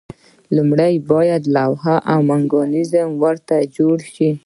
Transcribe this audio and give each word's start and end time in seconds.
لومړی 0.55 0.93
باید 1.11 1.43
طرح 1.55 1.83
او 2.11 2.19
میکانیزم 2.31 3.09
ورته 3.23 3.55
جوړ 3.75 3.97
شي. 4.13 4.29